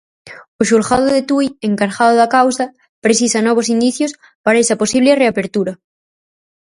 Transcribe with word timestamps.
O 0.61 0.63
xulgado 0.69 1.07
de 1.15 1.21
Tui 1.29 1.47
encargado 1.69 2.13
da 2.21 2.31
causa 2.37 2.65
precisa 3.05 3.39
novos 3.47 3.67
indicios 3.75 4.11
para 4.43 4.61
esa 4.63 4.79
posible 4.81 5.17
reapertura. 5.21 5.73